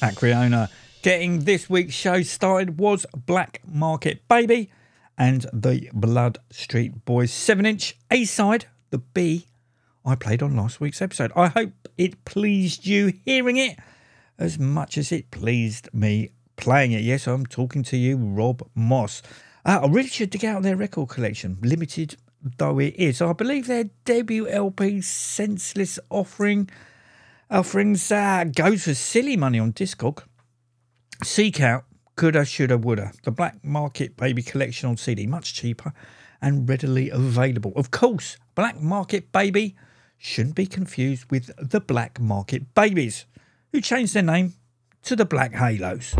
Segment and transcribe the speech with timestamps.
[0.00, 0.68] Acweorna.
[1.02, 4.70] Getting this week's show started was Black Market Baby
[5.16, 9.46] and the Blood Street Boys 7 inch A side, the B,
[10.04, 11.32] I played on last week's episode.
[11.36, 13.78] I hope it pleased you hearing it
[14.38, 17.02] as much as it pleased me playing it.
[17.02, 19.22] Yes, I'm talking to you, Rob Moss.
[19.66, 22.16] Uh, I really should dig out their record collection, limited
[22.56, 23.20] though it is.
[23.20, 26.70] I believe their debut LP, Senseless Offering,
[27.50, 30.22] offerings uh, goes for silly money on Discog.
[31.22, 31.84] Seek out
[32.16, 35.92] Coulda, Shoulda, Woulda, the Black Market Baby collection on CD, much cheaper
[36.40, 37.72] and readily available.
[37.74, 39.76] Of course, Black Market Baby
[40.16, 43.26] shouldn't be confused with the Black Market Babies,
[43.72, 44.54] who changed their name
[45.02, 46.14] to the Black Halos.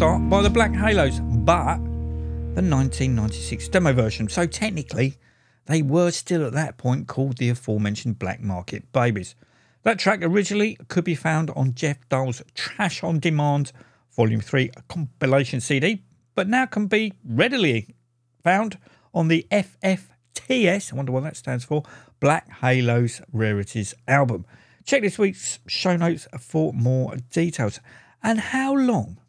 [0.00, 4.30] Start by the Black Halos, but the 1996 demo version.
[4.30, 5.18] So technically,
[5.66, 9.34] they were still at that point called the aforementioned Black Market Babies.
[9.82, 13.72] That track originally could be found on Jeff Dahl's Trash on Demand
[14.16, 16.02] Volume 3 compilation CD,
[16.34, 17.94] but now can be readily
[18.42, 18.78] found
[19.12, 21.82] on the FFTS, I wonder what that stands for,
[22.20, 24.46] Black Halos Rarities album.
[24.86, 27.80] Check this week's show notes for more details.
[28.22, 29.19] And how long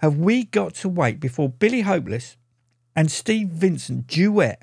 [0.00, 2.36] have we got to wait before Billy Hopeless
[2.96, 4.62] and Steve Vincent duet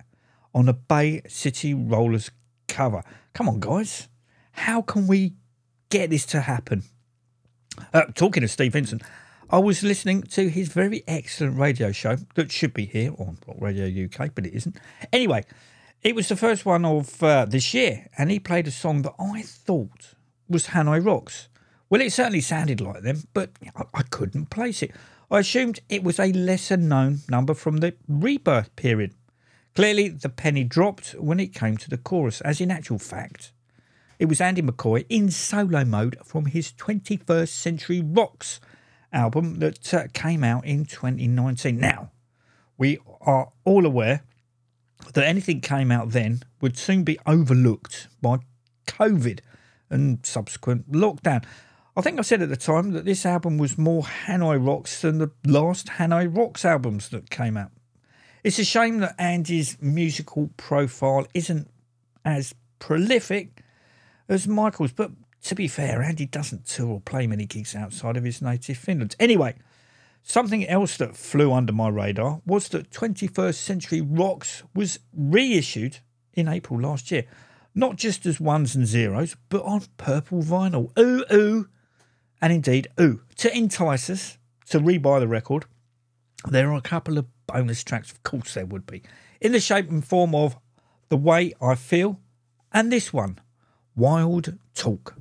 [0.53, 2.31] on a Bay City Rollers
[2.67, 3.03] cover?
[3.33, 4.07] Come on, guys.
[4.51, 5.33] How can we
[5.89, 6.83] get this to happen?
[7.93, 9.03] Uh, talking of Steve Vincent,
[9.51, 14.05] I was listening to his very excellent radio show that should be here on Radio
[14.05, 14.75] UK, but it isn't.
[15.13, 15.45] Anyway,
[16.01, 19.13] it was the first one of uh, this year, and he played a song that
[19.19, 20.15] I thought
[20.49, 21.47] was Hanoi Rocks.
[21.91, 24.91] Well, it certainly sounded like them, but I, I couldn't place it.
[25.29, 29.13] I assumed it was a lesser known number from the rebirth period.
[29.75, 33.51] Clearly, the penny dropped when it came to the chorus, as in actual fact,
[34.19, 38.59] it was Andy McCoy in solo mode from his 21st Century Rocks
[39.13, 41.77] album that uh, came out in 2019.
[41.77, 42.11] Now,
[42.77, 44.23] we are all aware
[45.13, 48.39] that anything came out then would soon be overlooked by
[48.87, 49.41] COVID
[49.89, 51.43] and subsequent lockdown.
[51.97, 55.17] I think I said at the time that this album was more Hanoi Rocks than
[55.17, 57.71] the last Hanoi Rocks albums that came out.
[58.43, 61.67] It's a shame that Andy's musical profile isn't
[62.23, 63.63] as prolific
[64.29, 65.09] as Michael's, but
[65.45, 69.15] to be fair, Andy doesn't tour or play many gigs outside of his native Finland.
[69.19, 69.55] Anyway,
[70.21, 75.97] something else that flew under my radar was that 21st Century Rocks was reissued
[76.33, 77.25] in April last year,
[77.73, 80.95] not just as ones and zeros, but on purple vinyl.
[80.99, 81.67] Ooh, ooh
[82.41, 84.37] and indeed, ooh, to entice us
[84.69, 85.65] to rebuy the record,
[86.47, 89.01] there are a couple of bonus tracks, of course there would be,
[89.41, 90.57] in the shape and form of
[91.09, 92.19] The Way I Feel
[92.71, 93.39] and this one,
[93.95, 95.15] Wild Talk.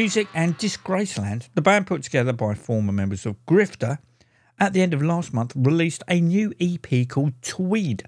[0.00, 3.98] Music and Disgraceland, the band put together by former members of Grifter,
[4.58, 8.04] at the end of last month released a new EP called Tweed.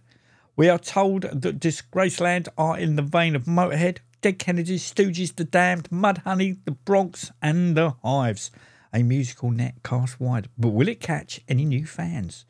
[0.57, 5.45] We are told that Disgraceland are in the vein of Motorhead, Dead Kennedys, Stooges, The
[5.45, 8.51] Damned, Mudhoney, The Bronx, and The Hives.
[8.95, 12.47] A musical net cast wide, but will it catch any new fans?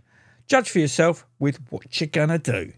[0.46, 2.74] Judge for yourself with what you're gonna do.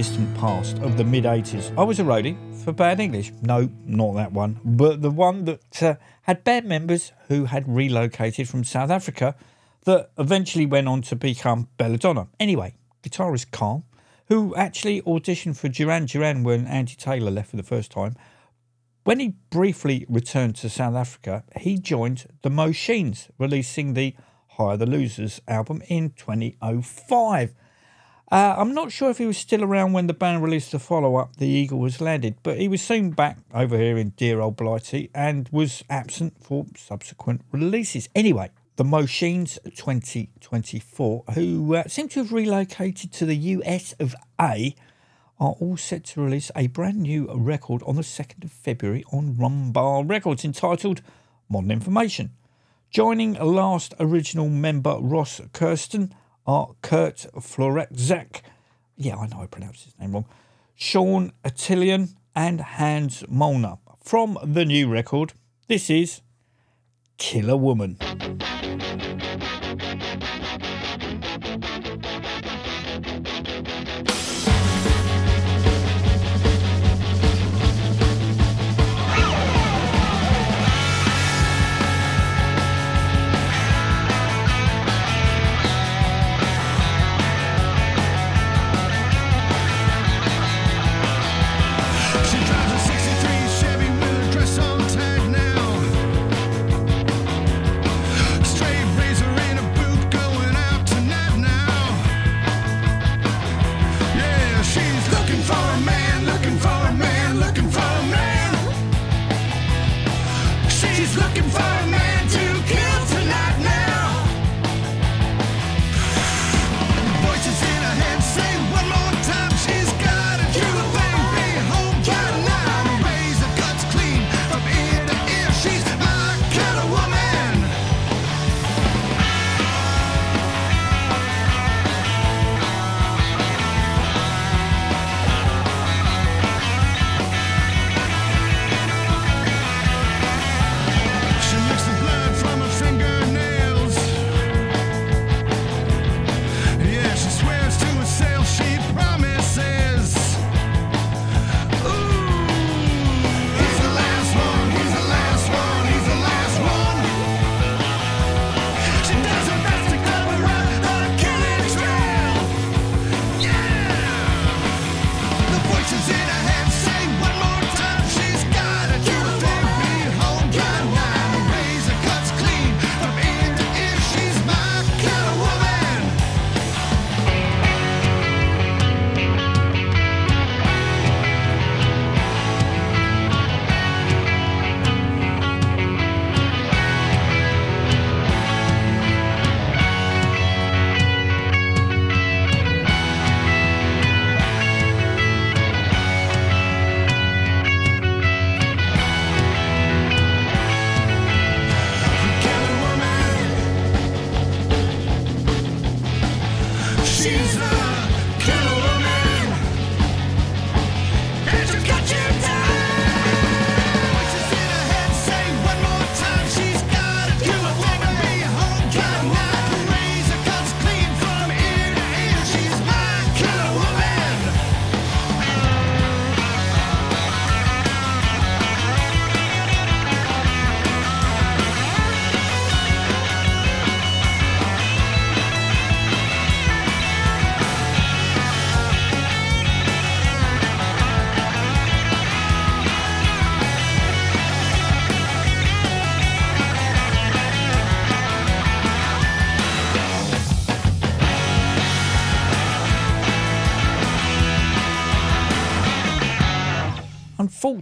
[0.00, 2.34] Distant past of the mid 80s, I was a roadie
[2.64, 3.32] for Bad English.
[3.42, 8.48] No, not that one, but the one that uh, had band members who had relocated
[8.48, 9.34] from South Africa
[9.84, 12.28] that eventually went on to become Belladonna.
[12.40, 13.84] Anyway, guitarist Carl,
[14.28, 18.16] who actually auditioned for Duran Duran when Andy Taylor left for the first time,
[19.04, 24.14] when he briefly returned to South Africa, he joined the Mochines, releasing the
[24.52, 27.54] Hire the Losers album in 2005.
[28.30, 31.16] Uh, I'm not sure if he was still around when the band released the follow
[31.16, 34.54] up, The Eagle Was Landed, but he was soon back over here in dear old
[34.54, 38.08] Blighty and was absent for subsequent releases.
[38.14, 44.76] Anyway, the Mochines 2024, who uh, seem to have relocated to the US of A,
[45.40, 49.36] are all set to release a brand new record on the 2nd of February on
[49.36, 51.02] Rum Bar Records entitled
[51.48, 52.30] Modern Information.
[52.90, 56.14] Joining last original member Ross Kirsten
[56.46, 58.42] are Kurt Floretzak,
[58.96, 60.26] yeah, I know I pronounced his name wrong,
[60.74, 63.78] Sean Attilian, and Hans Molnar.
[64.02, 65.32] From the new record,
[65.68, 66.20] this is
[67.18, 67.98] Killer Woman.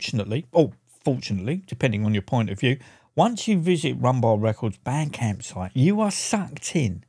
[0.08, 0.72] Unfortunately, or
[1.04, 2.78] fortunately, depending on your point of view,
[3.14, 7.04] once you visit Rum Bar Records Bandcamp site, you are sucked in,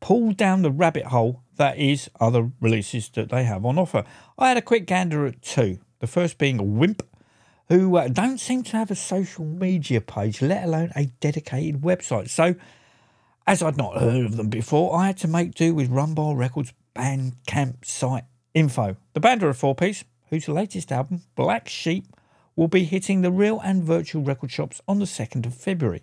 [0.00, 4.04] pulled down the rabbit hole that is other releases that they have on offer.
[4.38, 5.80] I had a quick gander at two.
[5.98, 7.02] The first being Wimp,
[7.68, 12.30] who uh, don't seem to have a social media page, let alone a dedicated website.
[12.30, 12.54] So,
[13.46, 16.34] as I'd not heard of them before, I had to make do with Rum Bar
[16.34, 18.96] Records Bandcamp site info.
[19.12, 22.06] The band are a four piece, whose latest album, Black Sheep,
[22.56, 26.02] will be hitting the real and virtual record shops on the 2nd of February.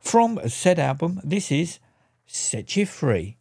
[0.00, 1.78] From a said album, this is
[2.26, 3.36] Set You Free.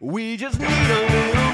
[0.00, 1.49] We just need a little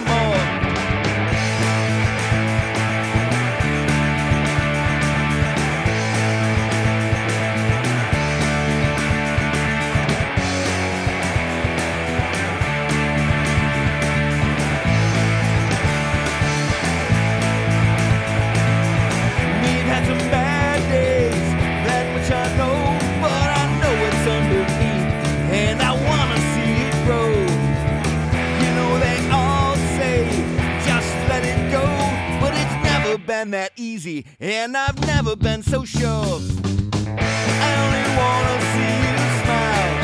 [33.40, 36.08] been that easy, and I've never been so sure.
[36.08, 39.94] I only wanna see you smile.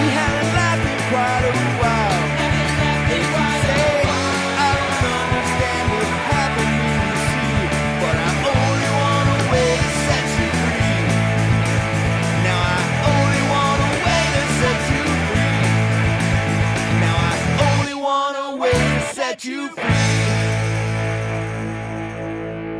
[0.00, 2.33] We haven't laughed in quite a while.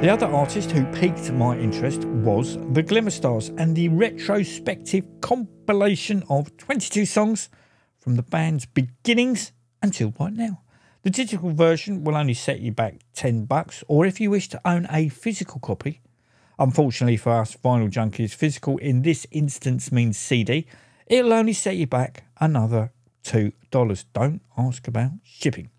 [0.05, 6.23] The other artist who piqued my interest was the Glimmer Stars and the retrospective compilation
[6.29, 7.49] of 22 songs
[8.01, 10.61] from the band's beginnings until right now.
[11.05, 14.61] The digital version will only set you back 10 bucks, or if you wish to
[14.69, 16.03] own a physical copy,
[16.59, 20.67] unfortunately for us vinyl junkies, physical in this instance means CD,
[21.07, 22.93] it'll only set you back another
[23.25, 24.05] $2.
[24.13, 25.71] Don't ask about shipping.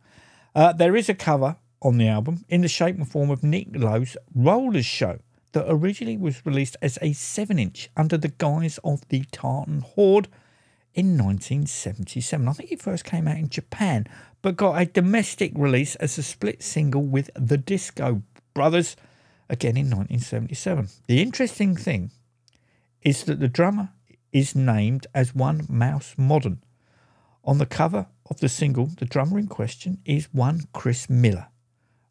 [0.56, 3.68] Uh, there is a cover on the album in the shape and form of Nick
[3.74, 5.20] Lowe's Rollers Show
[5.54, 10.28] that originally was released as a 7 inch under the guise of the Tartan Horde
[10.94, 12.48] in 1977.
[12.48, 14.08] I think it first came out in Japan
[14.42, 18.22] but got a domestic release as a split single with the Disco
[18.54, 18.96] Brothers
[19.50, 20.90] again in 1977.
[21.08, 22.12] The interesting thing
[23.02, 23.90] is that the drummer
[24.32, 26.62] is named as one Mouse Modern.
[27.44, 31.48] On the cover of the single, the drummer in question is one Chris Miller,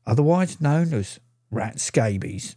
[0.06, 2.56] otherwise known as Rat Scabies.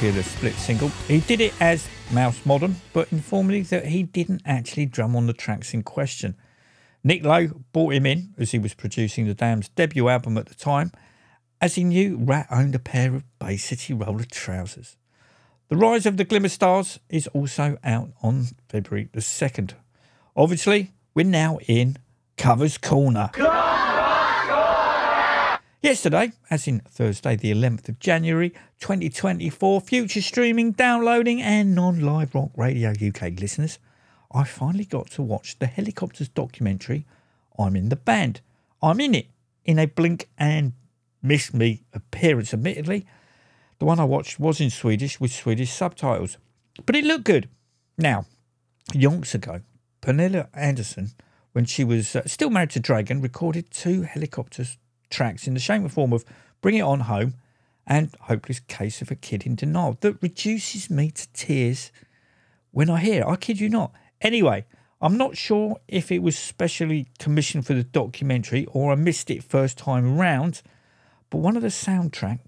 [0.00, 0.88] The split single.
[1.08, 5.26] He did it as Mouse Modern, but informed me that he didn't actually drum on
[5.26, 6.36] the tracks in question.
[7.04, 10.54] Nick Lowe brought him in as he was producing the Damned's debut album at the
[10.54, 10.90] time,
[11.60, 14.96] as he knew Rat owned a pair of Bay City roller trousers.
[15.68, 19.74] The Rise of the Glimmer Stars is also out on February the 2nd.
[20.34, 21.98] Obviously, we're now in
[22.38, 23.30] Covers Corner.
[25.82, 32.34] Yesterday, as in Thursday, the 11th of January 2024, future streaming, downloading, and non live
[32.34, 33.78] rock radio UK listeners,
[34.30, 37.06] I finally got to watch the Helicopters documentary,
[37.58, 38.42] I'm in the Band.
[38.82, 39.28] I'm in it
[39.64, 40.74] in a blink and
[41.22, 43.06] miss me appearance, admittedly.
[43.78, 46.36] The one I watched was in Swedish with Swedish subtitles,
[46.84, 47.48] but it looked good.
[47.96, 48.26] Now,
[48.92, 49.62] yonks ago,
[50.02, 51.12] Pernilla Andersson,
[51.52, 54.76] when she was uh, still married to Dragon, recorded two Helicopters
[55.10, 56.24] tracks in the shameful form of
[56.60, 57.34] Bring It On Home
[57.86, 61.90] and Hopeless Case of a Kid in Denial that reduces me to tears
[62.70, 63.26] when I hear it.
[63.26, 63.92] I kid you not.
[64.20, 64.64] Anyway,
[65.00, 69.42] I'm not sure if it was specially commissioned for the documentary or I missed it
[69.42, 70.62] first time round,
[71.30, 72.40] but one of the soundtrack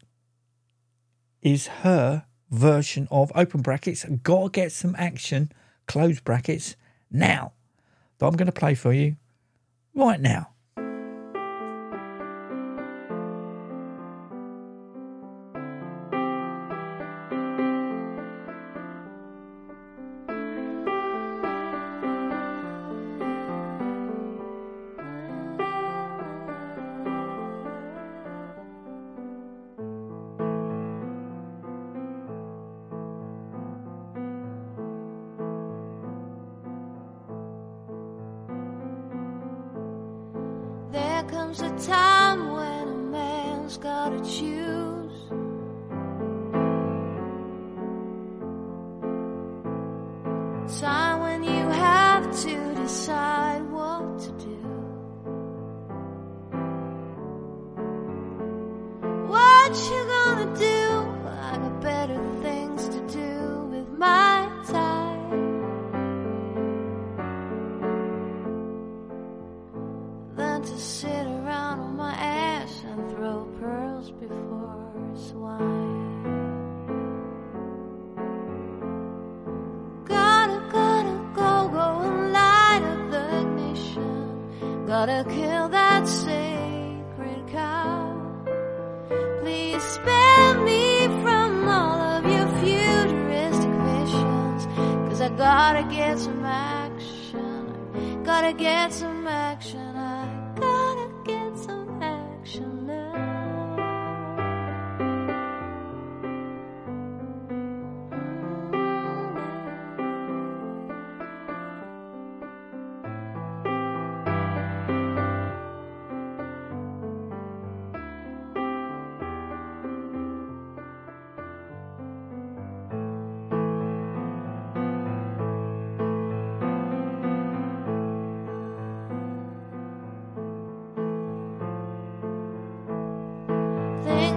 [1.40, 5.51] is her version of open brackets, gotta get some action,
[5.87, 6.77] close brackets,
[7.11, 7.53] now.
[8.18, 9.16] That I'm going to play for you
[9.94, 10.51] right now.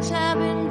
[0.06, 0.70] Things have been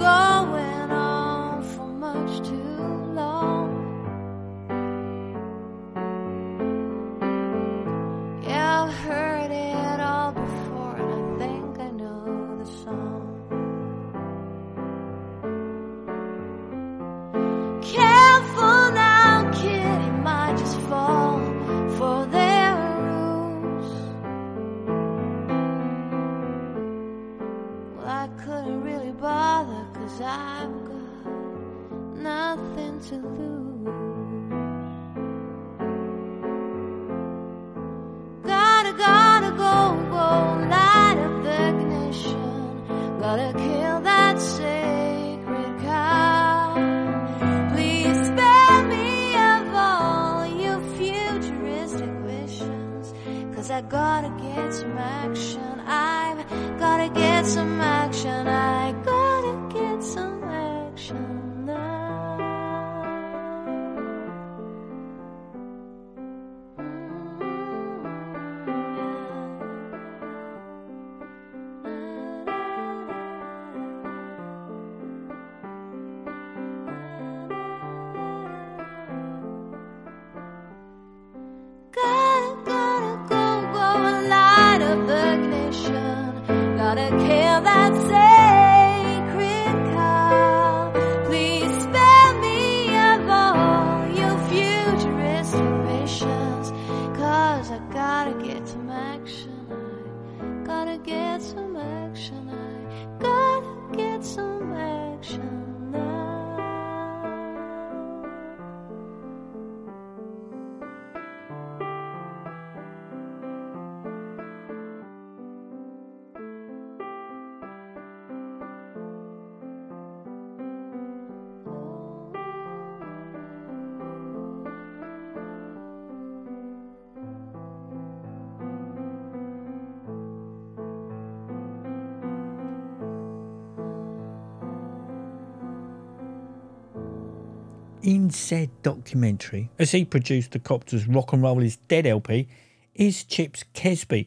[138.04, 142.46] in said documentary, as he produced the Copters' Rock and Roll is Dead LP,
[142.94, 144.26] is Chips Kesby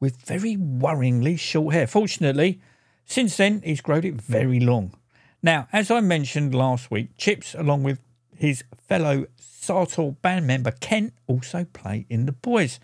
[0.00, 1.86] with very worryingly short hair.
[1.86, 2.58] Fortunately,
[3.04, 4.94] since then, he's grown it very long.
[5.42, 8.00] Now, as I mentioned last week, Chips, along with
[8.34, 12.80] his fellow Sator band member Kent, also play in The Boys,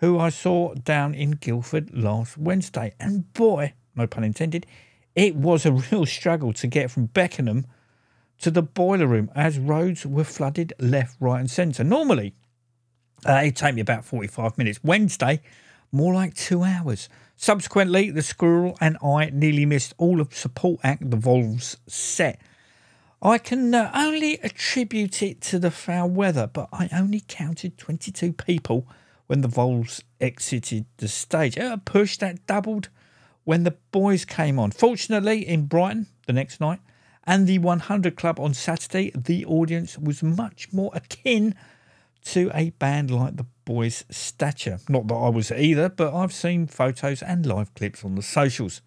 [0.00, 2.92] who I saw down in Guildford last Wednesday.
[3.00, 4.66] And boy, no pun intended,
[5.14, 7.66] it was a real struggle to get from Beckenham
[8.40, 11.84] to the Boileroom as roads were flooded left, right, and centre.
[11.84, 12.34] Normally,
[13.26, 14.80] uh, it'd take me about 45 minutes.
[14.82, 15.40] Wednesday,
[15.92, 17.08] more like two hours.
[17.36, 22.40] Subsequently, the squirrel and I nearly missed all of support act the Volves set.
[23.22, 28.32] I can uh, only attribute it to the foul weather, but I only counted 22
[28.32, 28.86] people
[29.26, 31.56] when the Volves exited the stage.
[31.56, 32.88] A push that doubled
[33.44, 34.70] when the boys came on.
[34.70, 36.80] Fortunately, in Brighton the next night,
[37.26, 41.54] and the 100 Club on Saturday, the audience was much more akin
[42.24, 44.78] to a band like the Boys' stature.
[44.88, 48.80] Not that I was either, but I've seen photos and live clips on the socials.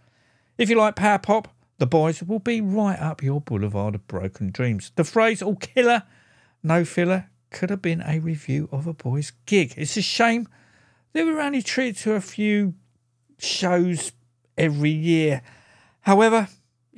[0.57, 4.51] If you like power pop, the Boys will be right up your boulevard of broken
[4.51, 4.91] dreams.
[4.95, 6.03] The phrase all killer,
[6.63, 9.73] no filler could have been a review of a Boys gig.
[9.75, 10.47] It's a shame
[11.13, 12.75] they were only treated to a few
[13.37, 14.11] shows
[14.57, 15.41] every year.
[16.01, 16.47] However,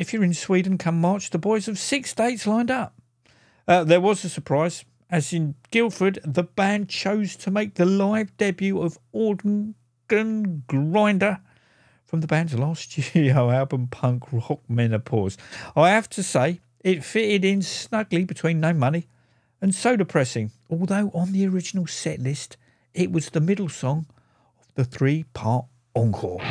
[0.02, 2.96] if you're in Sweden come March, the boys have six dates lined up.
[3.68, 8.36] Uh, there was a surprise, as in Guildford, the band chose to make the live
[8.36, 9.76] debut of Organ
[10.08, 11.40] Grinder
[12.04, 15.38] from the band's last studio album, Punk Rock Menopause.
[15.76, 19.06] I have to say, it fitted in snugly between No Money
[19.62, 22.58] and So Depressing, although on the original set list,
[22.96, 24.08] it was the middle song
[24.60, 26.42] of the three part encore.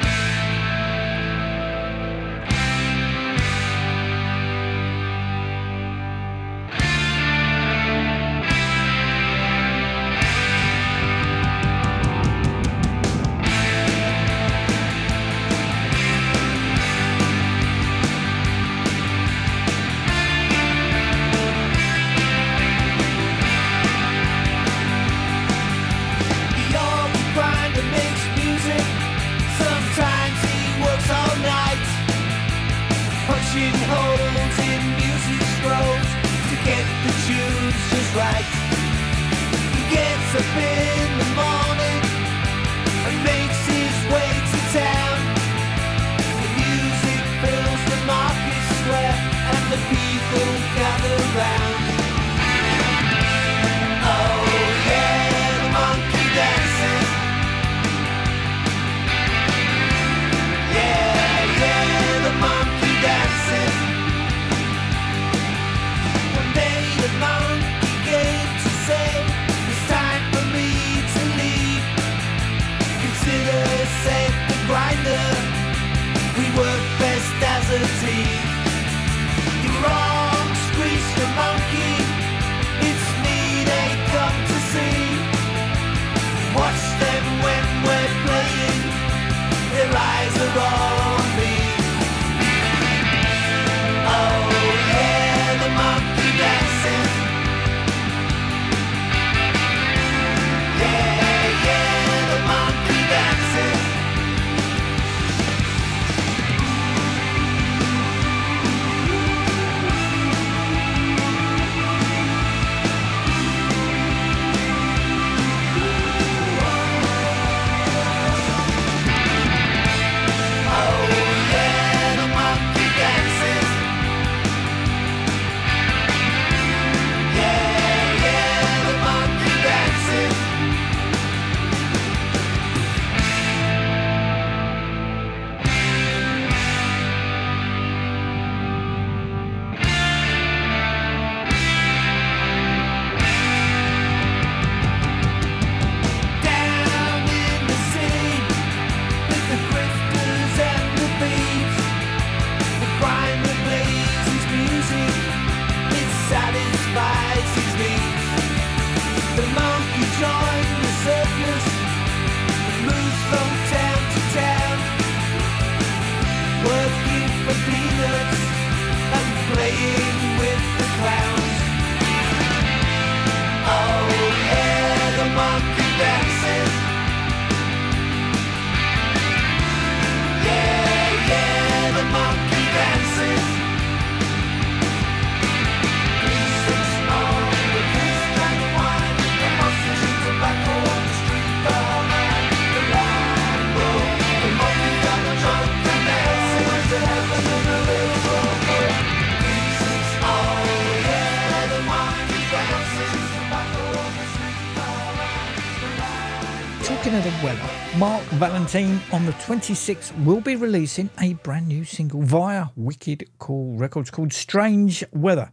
[208.40, 214.10] Valentine on the 26th will be releasing a brand new single via Wicked Cool Records
[214.10, 215.52] called Strange Weather.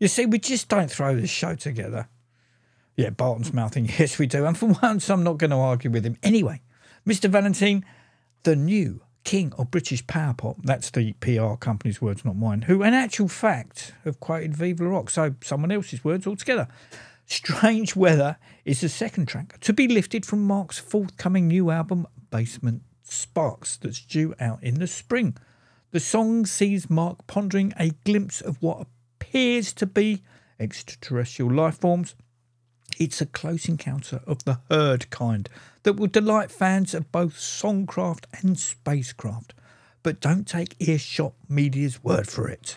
[0.00, 2.08] You see, we just don't throw this show together.
[2.96, 4.46] Yeah, Barton's mouthing, yes, we do.
[4.46, 6.16] And for once, I'm not going to argue with him.
[6.24, 6.60] Anyway,
[7.06, 7.30] Mr.
[7.30, 7.84] Valentine,
[8.42, 12.82] the new king of British power pop, that's the PR company's words, not mine, who,
[12.82, 16.66] in actual fact, have quoted Vive Le Rock, so someone else's words altogether.
[17.30, 22.82] Strange Weather is the second track to be lifted from Marc's forthcoming new album, Basement
[23.02, 25.36] Sparks, that's due out in the spring.
[25.90, 28.86] The song sees Mark pondering a glimpse of what
[29.20, 30.22] appears to be
[30.58, 32.14] extraterrestrial life forms.
[32.98, 35.50] It's a close encounter of the herd kind
[35.82, 39.52] that will delight fans of both songcraft and spacecraft.
[40.02, 42.74] But don't take Earshot Media's word for it.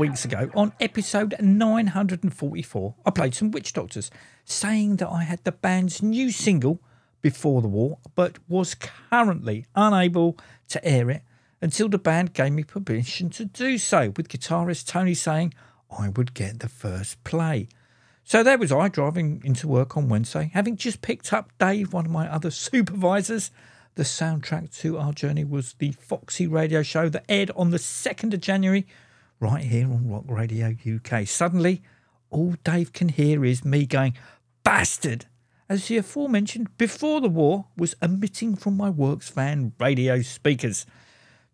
[0.00, 4.08] Weeks ago, on episode 944, I played some WitchDoktors,
[4.46, 6.80] saying that I had the band's new single,
[7.20, 10.38] Before the War, but was currently unable
[10.70, 11.20] to air it
[11.60, 15.52] until the band gave me permission to do so, with guitarist Tony saying
[15.94, 17.68] I would get the first play.
[18.24, 22.06] So there was I driving into work on Wednesday, having just picked up Dave, one
[22.06, 23.50] of my other supervisors.
[23.96, 28.32] The soundtrack to our journey was the Foxy radio show that aired on the 2nd
[28.32, 28.86] of January,
[29.40, 31.26] right here on Rock Radio UK.
[31.26, 31.82] Suddenly,
[32.28, 34.14] all Dave can hear is me going,
[34.62, 35.24] bastard,
[35.68, 40.84] as the aforementioned Before the War was emitting from my Works van radio speakers.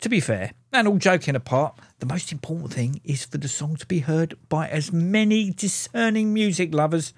[0.01, 3.77] To be fair, and all joking apart, the most important thing is for the song
[3.77, 7.15] to be heard by as many discerning music lovers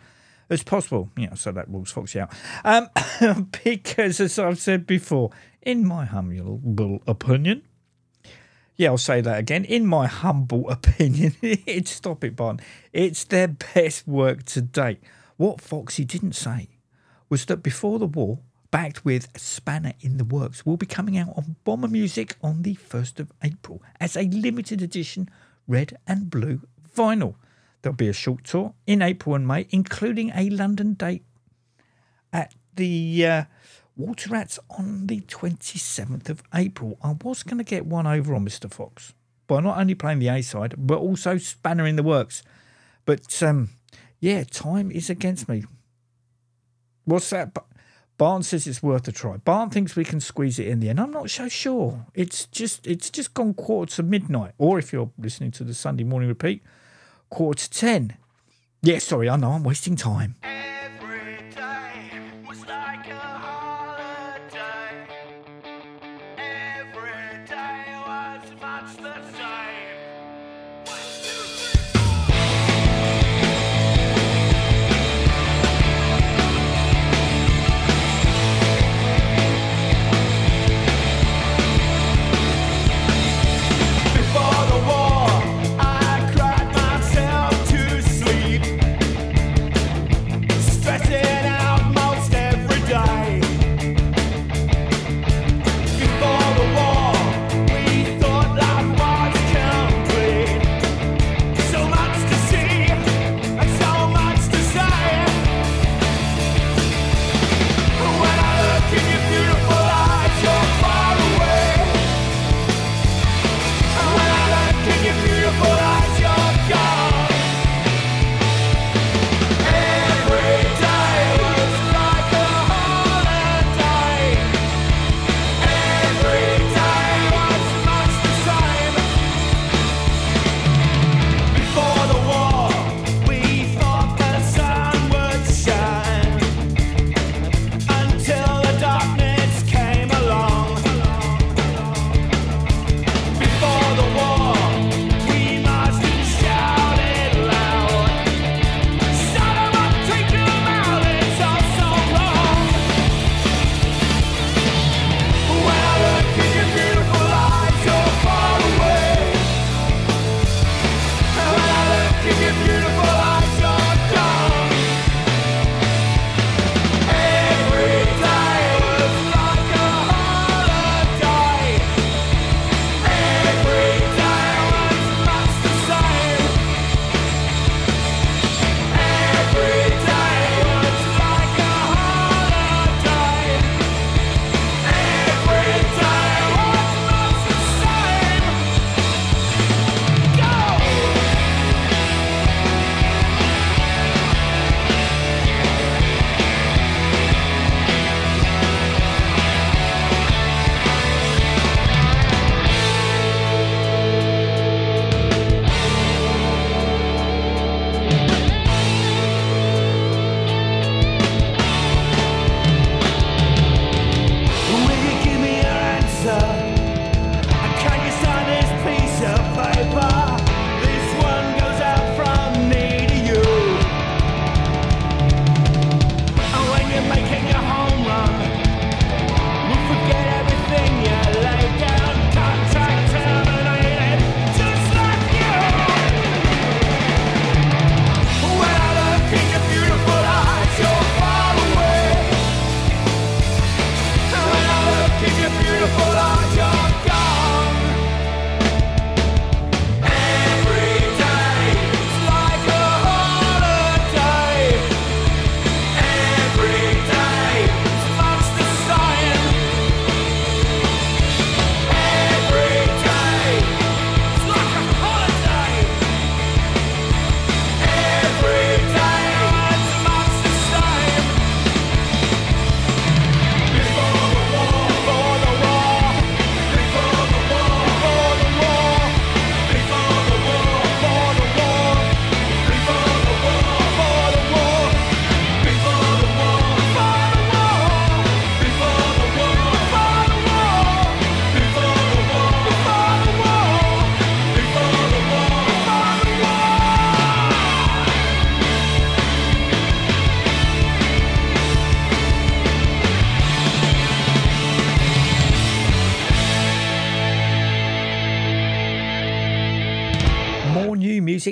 [0.50, 1.10] as possible.
[1.16, 2.32] Yeah, so that rules Foxy out.
[2.64, 2.88] Um,
[3.64, 5.30] because, as I've said before,
[5.62, 7.62] in my humble opinion,
[8.78, 9.64] yeah, I'll say that again.
[9.64, 12.60] In my humble opinion, it's stop it, Barn.
[12.92, 15.00] It's their best work to date.
[15.36, 16.68] What Foxy didn't say
[17.28, 18.38] was that before the war,
[18.70, 22.74] backed with Spanner in the Works, will be coming out on Bomber Music on the
[22.76, 25.28] 1st of April as a limited edition
[25.66, 26.60] red and blue
[26.96, 27.34] vinyl.
[27.82, 31.24] There'll be a short tour in April and May, including a London date
[32.32, 33.44] at the uh,
[33.98, 36.96] Water Rats on the 27th of April.
[37.02, 38.72] I was going to get one over on Mr.
[38.72, 39.12] Fox
[39.48, 42.44] by not only playing the A side, but also Spanner in the Works.
[43.04, 43.70] But um,
[44.20, 45.64] yeah, time is against me.
[47.06, 47.56] What's that?
[48.18, 49.38] Barn says it's worth a try.
[49.38, 51.00] Barn thinks we can squeeze it in the end.
[51.00, 52.06] I'm not so sure.
[52.14, 56.04] It's just it's just gone quarter to midnight, or if you're listening to the Sunday
[56.04, 56.62] morning repeat,
[57.30, 58.16] quarter to ten.
[58.80, 60.36] Yeah, sorry, I know I'm wasting time.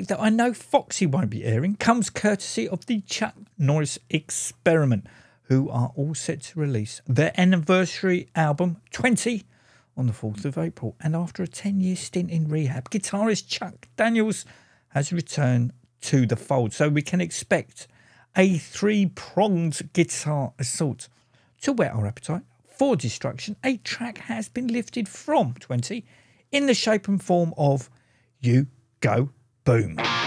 [0.07, 5.07] That I know Foxy won't be airing comes courtesy of the Chuck Norris Experiment,
[5.45, 9.45] who are all set to release their anniversary album 20
[9.97, 10.97] on the 4th of April.
[11.01, 14.45] And after a 10 year stint in rehab, guitarist Chuck Daniels
[14.89, 16.73] has returned to the fold.
[16.73, 17.87] So we can expect
[18.37, 21.09] a three pronged guitar assault.
[21.63, 26.05] To whet our appetite for destruction, a track has been lifted from 20
[26.53, 27.89] in the shape and form of
[28.41, 28.67] You
[29.01, 29.31] Go
[29.67, 30.26] Boom.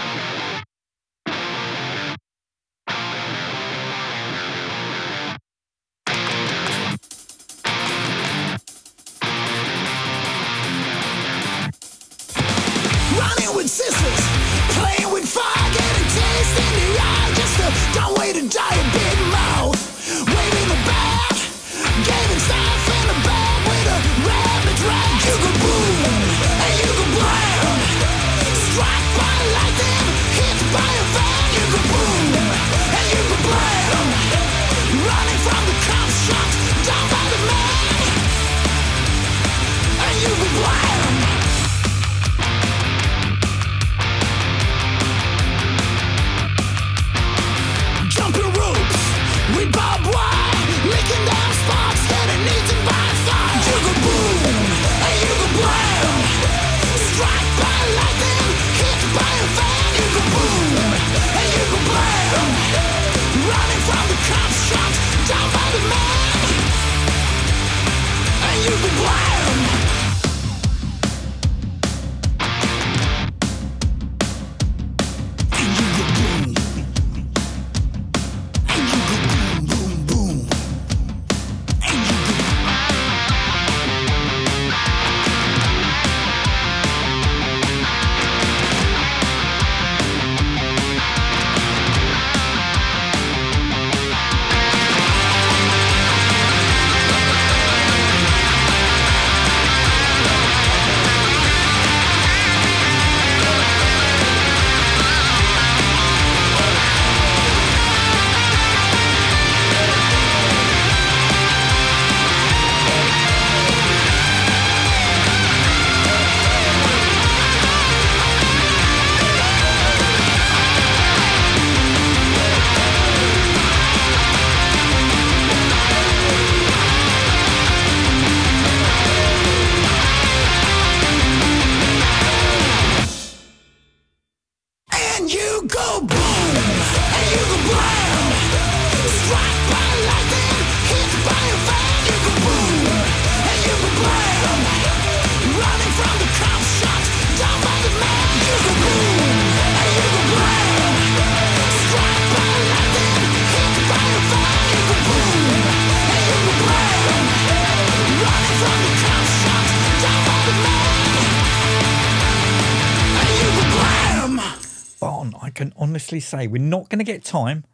[166.20, 167.64] Say we're not going to get time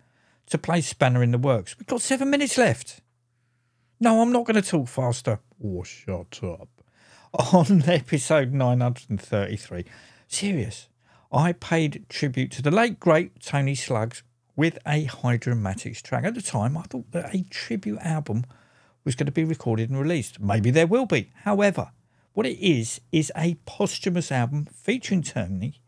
[0.47, 1.77] to play Spanner in the Works.
[1.79, 3.01] We've got seven minutes left.
[3.99, 5.41] No, I'm not going to talk faster.
[5.61, 6.69] Or shut up.
[7.53, 9.85] On episode 933,
[10.29, 10.89] serious,
[11.33, 14.23] I paid tribute to the late great Tony Slugs
[14.55, 16.25] with a Hydromatics track.
[16.25, 18.45] At the time, I thought that a tribute album
[19.05, 20.41] was going to be recorded and released.
[20.41, 21.31] Maybe there will be.
[21.43, 21.91] However,
[22.37, 25.81] what it is, is a posthumous album featuring Tony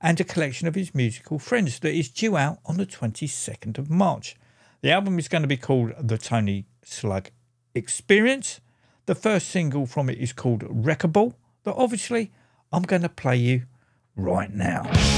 [0.00, 3.90] and a collection of his musical friends that is due out on the 22nd of
[3.90, 4.36] March.
[4.80, 7.30] The album is going to be called The Tony Slug
[7.74, 8.60] Experience.
[9.06, 11.34] The first single from it is called Wreckerball,
[11.64, 12.30] that obviously
[12.72, 13.62] I'm going to play you
[14.14, 15.17] right now.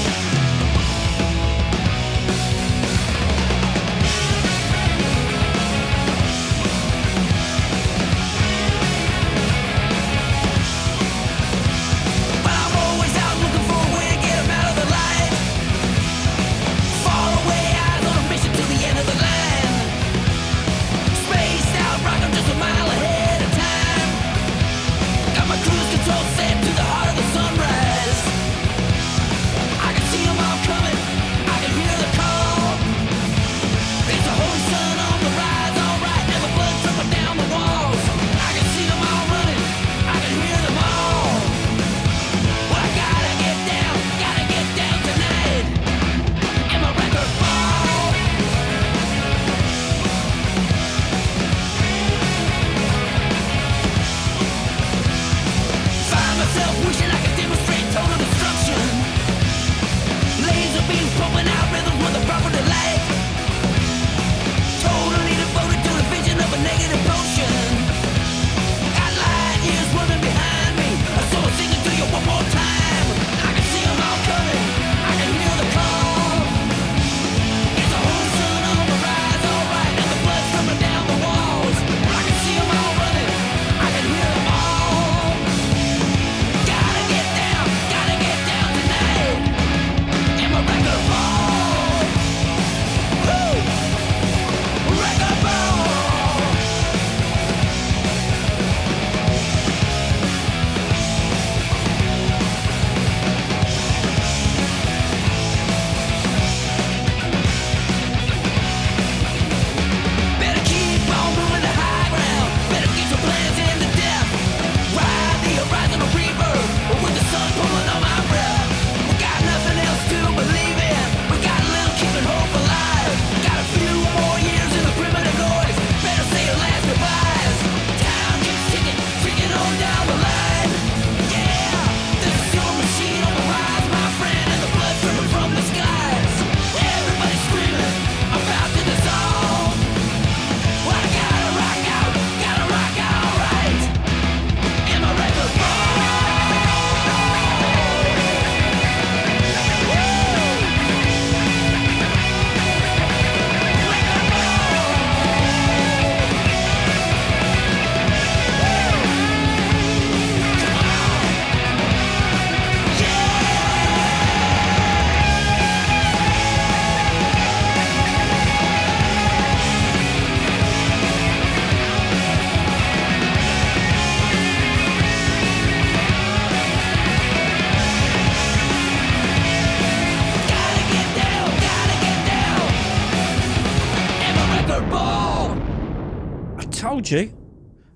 [187.11, 187.37] you?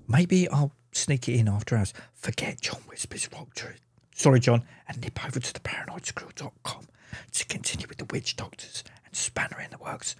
[0.08, 1.92] Maybe I'll sneak it in after hours.
[2.14, 3.80] Forget John Whispers Rock Truth.
[4.14, 6.86] Sorry, John, and nip over to the paranoidsquirrel.com
[7.32, 10.16] to continue with the WitchDoktors and spanner in the works.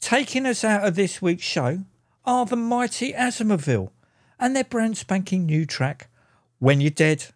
[0.00, 1.80] Taking us out of this week's show
[2.24, 3.90] are the mighty Asomvel
[4.38, 6.08] and their brand spanking new track,
[6.58, 7.26] When You're Dead,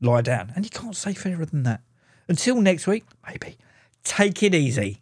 [0.00, 0.52] Lie Down.
[0.56, 1.82] And you can't say fairer than that.
[2.28, 3.56] Until next week, maybe,
[4.04, 5.00] take it easy.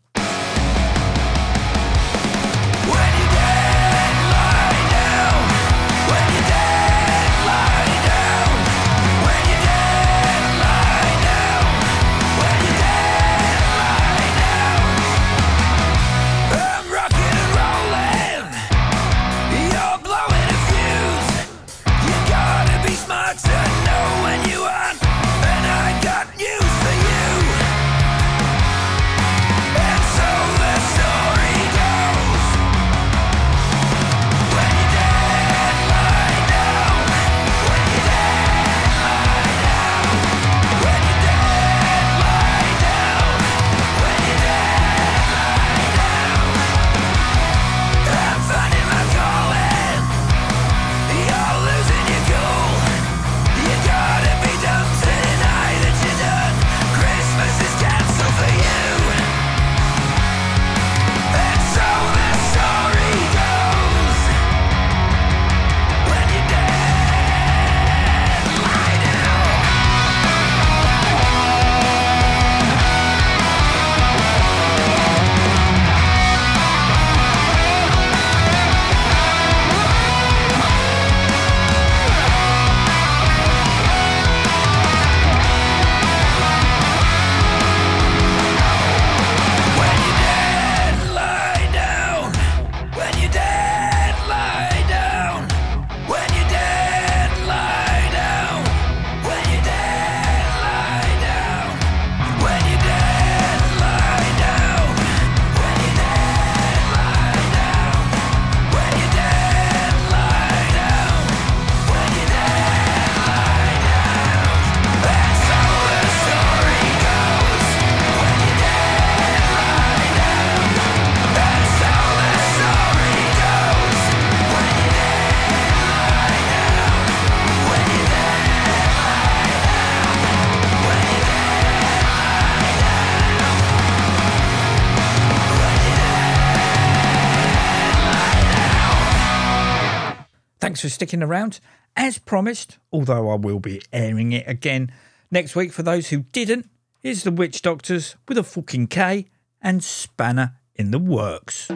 [140.86, 141.58] for sticking around.
[141.96, 144.92] As promised, although I will be airing it again
[145.32, 146.70] next week for those who didn't,
[147.00, 149.26] here's The WitchDoktors with a fucking K
[149.60, 151.72] and Spanner in the Works.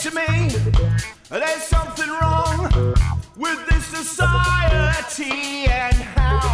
[0.00, 0.69] to me
[1.30, 2.72] there's something wrong
[3.36, 6.49] with this society and how.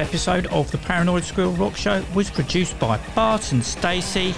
[0.00, 4.34] Episode of the Paranoid Squirrel Rock Show was produced by Bart and Stacey,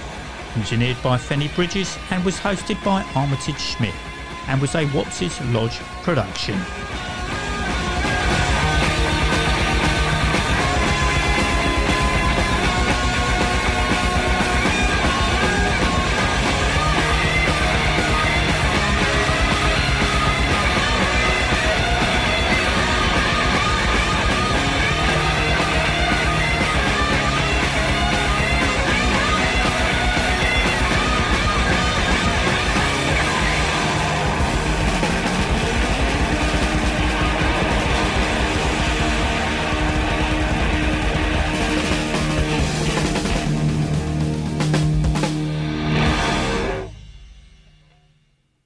[0.57, 3.95] engineered by Fenny Bridges, and was hosted by Armitage Smith,
[4.47, 6.59] and was a Wops's Lodge production.